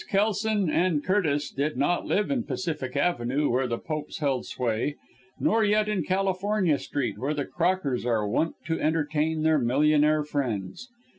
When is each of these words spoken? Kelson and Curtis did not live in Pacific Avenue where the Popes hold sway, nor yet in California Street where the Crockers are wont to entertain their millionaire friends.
Kelson 0.09 0.67
and 0.67 1.03
Curtis 1.03 1.51
did 1.51 1.77
not 1.77 2.07
live 2.07 2.31
in 2.31 2.41
Pacific 2.45 2.97
Avenue 2.97 3.51
where 3.51 3.67
the 3.67 3.77
Popes 3.77 4.17
hold 4.17 4.47
sway, 4.47 4.95
nor 5.39 5.63
yet 5.63 5.87
in 5.87 6.01
California 6.03 6.79
Street 6.79 7.19
where 7.19 7.35
the 7.35 7.45
Crockers 7.45 8.03
are 8.03 8.27
wont 8.27 8.55
to 8.65 8.79
entertain 8.81 9.43
their 9.43 9.59
millionaire 9.59 10.23
friends. 10.23 10.89